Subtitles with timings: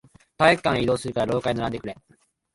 [0.35, 1.95] 体育館へ移動するから、廊下へ並んでくれ。